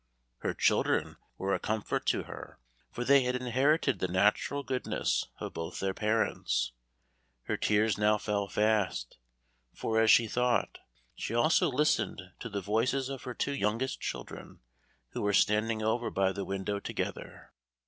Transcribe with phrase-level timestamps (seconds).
[0.39, 2.57] Her children were a comfort to her,
[2.89, 6.71] for they had inherited the natural goodness of both their parents.
[7.43, 9.19] Her tears now fell fast,
[9.75, 10.79] for as she thought,
[11.13, 14.61] she also listened to the voices of her two youngest children
[15.09, 17.51] who were standing over by the window together.